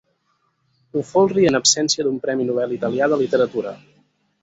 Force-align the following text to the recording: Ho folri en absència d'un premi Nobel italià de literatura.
Ho 0.93 1.03
folri 1.09 1.45
en 1.51 1.59
absència 1.61 2.07
d'un 2.09 2.19
premi 2.27 2.51
Nobel 2.51 2.77
italià 2.81 3.15
de 3.15 3.25
literatura. 3.25 3.79